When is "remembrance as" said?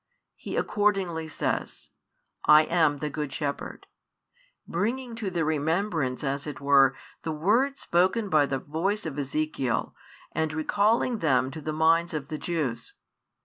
5.45-6.47